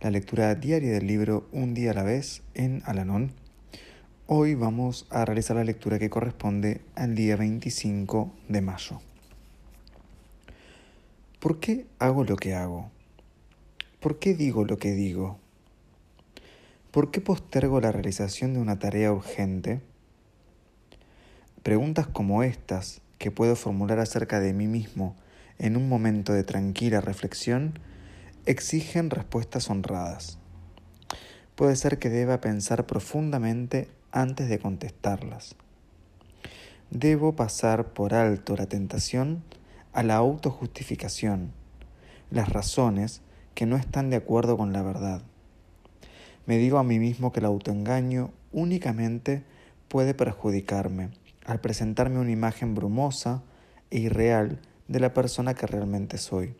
la 0.00 0.10
lectura 0.10 0.54
diaria 0.54 0.92
del 0.92 1.08
libro 1.08 1.48
Un 1.50 1.74
día 1.74 1.90
a 1.90 1.94
la 1.94 2.04
vez 2.04 2.42
en 2.54 2.82
Alanón 2.84 3.32
Hoy 4.28 4.54
vamos 4.54 5.06
a 5.10 5.24
realizar 5.24 5.56
la 5.56 5.64
lectura 5.64 5.98
que 5.98 6.08
corresponde 6.08 6.82
al 6.94 7.16
día 7.16 7.34
25 7.34 8.32
de 8.48 8.60
mayo. 8.60 9.00
¿Por 11.40 11.58
qué 11.58 11.86
hago 11.98 12.24
lo 12.24 12.36
que 12.36 12.54
hago? 12.54 12.90
¿Por 14.00 14.18
qué 14.18 14.34
digo 14.34 14.64
lo 14.64 14.76
que 14.76 14.92
digo? 14.92 15.38
¿Por 16.92 17.10
qué 17.10 17.20
postergo 17.20 17.80
la 17.80 17.90
realización 17.90 18.54
de 18.54 18.60
una 18.60 18.78
tarea 18.78 19.12
urgente? 19.12 19.80
Preguntas 21.62 22.06
como 22.06 22.42
estas 22.44 23.00
que 23.16 23.30
puedo 23.30 23.56
formular 23.56 23.98
acerca 23.98 24.38
de 24.38 24.52
mí 24.52 24.68
mismo 24.68 25.16
en 25.58 25.76
un 25.76 25.88
momento 25.88 26.34
de 26.34 26.44
tranquila 26.44 27.00
reflexión 27.00 27.80
exigen 28.48 29.10
respuestas 29.10 29.68
honradas. 29.68 30.38
Puede 31.54 31.76
ser 31.76 31.98
que 31.98 32.08
deba 32.08 32.40
pensar 32.40 32.86
profundamente 32.86 33.90
antes 34.10 34.48
de 34.48 34.58
contestarlas. 34.58 35.54
Debo 36.90 37.36
pasar 37.36 37.92
por 37.92 38.14
alto 38.14 38.56
la 38.56 38.64
tentación 38.64 39.42
a 39.92 40.02
la 40.02 40.16
autojustificación, 40.16 41.52
las 42.30 42.48
razones 42.48 43.20
que 43.54 43.66
no 43.66 43.76
están 43.76 44.08
de 44.08 44.16
acuerdo 44.16 44.56
con 44.56 44.72
la 44.72 44.82
verdad. 44.82 45.20
Me 46.46 46.56
digo 46.56 46.78
a 46.78 46.84
mí 46.84 46.98
mismo 46.98 47.32
que 47.32 47.40
el 47.40 47.46
autoengaño 47.46 48.30
únicamente 48.50 49.44
puede 49.88 50.14
perjudicarme 50.14 51.10
al 51.44 51.60
presentarme 51.60 52.18
una 52.18 52.30
imagen 52.30 52.74
brumosa 52.74 53.42
e 53.90 53.98
irreal 53.98 54.58
de 54.86 55.00
la 55.00 55.12
persona 55.12 55.52
que 55.52 55.66
realmente 55.66 56.16
soy. 56.16 56.54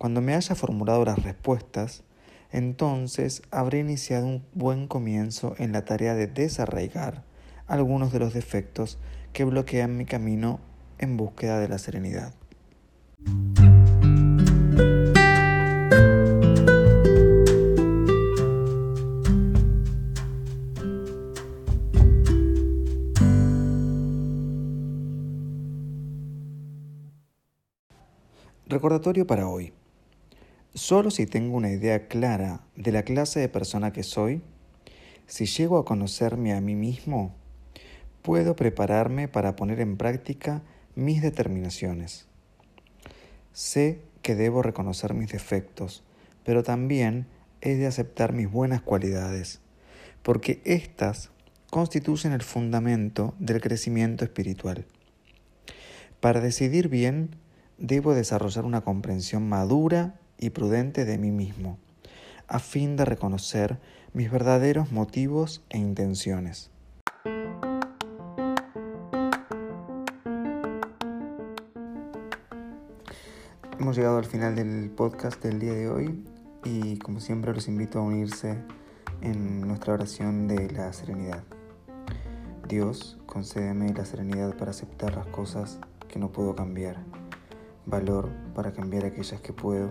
Cuando 0.00 0.22
me 0.22 0.34
haya 0.34 0.54
formulado 0.54 1.04
las 1.04 1.22
respuestas, 1.22 2.04
entonces 2.50 3.42
habré 3.50 3.80
iniciado 3.80 4.24
un 4.24 4.46
buen 4.54 4.88
comienzo 4.88 5.54
en 5.58 5.72
la 5.72 5.84
tarea 5.84 6.14
de 6.14 6.26
desarraigar 6.26 7.22
algunos 7.66 8.10
de 8.10 8.18
los 8.18 8.32
defectos 8.32 8.98
que 9.34 9.44
bloquean 9.44 9.98
mi 9.98 10.06
camino 10.06 10.58
en 10.96 11.18
búsqueda 11.18 11.58
de 11.60 11.68
la 11.68 11.76
serenidad. 11.76 12.32
Recordatorio 28.66 29.26
para 29.26 29.46
hoy. 29.46 29.74
Solo 30.74 31.10
si 31.10 31.26
tengo 31.26 31.56
una 31.56 31.70
idea 31.70 32.06
clara 32.06 32.60
de 32.76 32.92
la 32.92 33.02
clase 33.02 33.40
de 33.40 33.48
persona 33.48 33.92
que 33.92 34.04
soy, 34.04 34.40
si 35.26 35.46
llego 35.46 35.78
a 35.78 35.84
conocerme 35.84 36.52
a 36.54 36.60
mí 36.60 36.76
mismo, 36.76 37.34
puedo 38.22 38.54
prepararme 38.54 39.26
para 39.26 39.56
poner 39.56 39.80
en 39.80 39.96
práctica 39.96 40.62
mis 40.94 41.22
determinaciones. 41.22 42.26
Sé 43.52 44.00
que 44.22 44.36
debo 44.36 44.62
reconocer 44.62 45.12
mis 45.12 45.32
defectos, 45.32 46.04
pero 46.44 46.62
también 46.62 47.26
he 47.60 47.74
de 47.74 47.88
aceptar 47.88 48.32
mis 48.32 48.48
buenas 48.48 48.80
cualidades, 48.80 49.60
porque 50.22 50.60
éstas 50.64 51.30
constituyen 51.70 52.32
el 52.32 52.42
fundamento 52.42 53.34
del 53.40 53.60
crecimiento 53.60 54.24
espiritual. 54.24 54.86
Para 56.20 56.40
decidir 56.40 56.88
bien, 56.88 57.34
debo 57.78 58.14
desarrollar 58.14 58.64
una 58.64 58.82
comprensión 58.82 59.48
madura 59.48 60.19
y 60.40 60.50
prudente 60.50 61.04
de 61.04 61.18
mí 61.18 61.30
mismo, 61.30 61.78
a 62.48 62.58
fin 62.58 62.96
de 62.96 63.04
reconocer 63.04 63.78
mis 64.14 64.30
verdaderos 64.30 64.90
motivos 64.90 65.62
e 65.68 65.78
intenciones. 65.78 66.70
Hemos 73.78 73.96
llegado 73.96 74.18
al 74.18 74.24
final 74.24 74.56
del 74.56 74.90
podcast 74.90 75.42
del 75.42 75.58
día 75.58 75.74
de 75.74 75.88
hoy 75.88 76.24
y 76.64 76.98
como 76.98 77.20
siempre 77.20 77.52
los 77.52 77.68
invito 77.68 77.98
a 77.98 78.02
unirse 78.02 78.56
en 79.20 79.60
nuestra 79.60 79.94
oración 79.94 80.48
de 80.48 80.70
la 80.70 80.92
serenidad. 80.92 81.44
Dios, 82.66 83.18
concédeme 83.26 83.92
la 83.92 84.04
serenidad 84.04 84.56
para 84.56 84.70
aceptar 84.70 85.16
las 85.16 85.26
cosas 85.26 85.80
que 86.08 86.18
no 86.18 86.30
puedo 86.30 86.54
cambiar, 86.54 87.04
valor 87.84 88.30
para 88.54 88.72
cambiar 88.72 89.04
aquellas 89.04 89.40
que 89.40 89.52
puedo 89.52 89.90